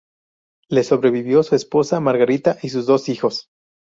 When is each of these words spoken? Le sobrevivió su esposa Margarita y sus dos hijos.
Le 0.71 0.81
sobrevivió 0.83 1.43
su 1.43 1.53
esposa 1.55 1.99
Margarita 1.99 2.57
y 2.63 2.69
sus 2.69 2.87
dos 2.87 3.07
hijos. 3.07 3.49